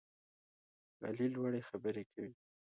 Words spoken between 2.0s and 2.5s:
کوي.